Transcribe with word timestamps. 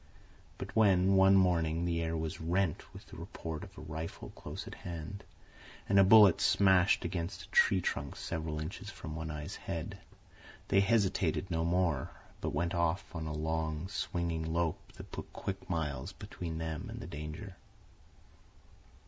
But 0.57 0.75
when, 0.75 1.15
one 1.15 1.35
morning, 1.35 1.85
the 1.85 2.01
air 2.01 2.17
was 2.17 2.41
rent 2.41 2.91
with 2.91 3.05
the 3.05 3.17
report 3.17 3.63
of 3.63 3.77
a 3.77 3.81
rifle 3.81 4.31
close 4.31 4.65
at 4.65 4.73
hand, 4.73 5.23
and 5.87 5.99
a 5.99 6.03
bullet 6.03 6.41
smashed 6.41 7.05
against 7.05 7.43
a 7.43 7.49
tree 7.49 7.81
trunk 7.81 8.15
several 8.15 8.59
inches 8.59 8.89
from 8.89 9.15
One 9.15 9.29
Eye's 9.29 9.55
head, 9.57 9.99
they 10.69 10.79
hesitated 10.79 11.51
no 11.51 11.63
more, 11.63 12.09
but 12.41 12.49
went 12.49 12.73
off 12.73 13.13
on 13.15 13.27
a 13.27 13.31
long, 13.33 13.87
swinging 13.89 14.51
lope 14.51 14.91
that 14.93 15.11
put 15.11 15.31
quick 15.33 15.69
miles 15.69 16.13
between 16.13 16.57
them 16.57 16.87
and 16.89 16.99
the 16.99 17.05
danger. 17.05 17.55